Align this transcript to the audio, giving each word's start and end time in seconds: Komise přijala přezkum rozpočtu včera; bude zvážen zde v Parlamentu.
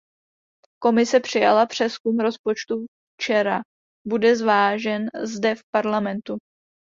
Komise 0.83 1.19
přijala 1.19 1.65
přezkum 1.65 2.19
rozpočtu 2.19 2.85
včera; 3.19 3.59
bude 4.07 4.35
zvážen 4.35 5.07
zde 5.23 5.55
v 5.55 5.59
Parlamentu. 5.75 6.37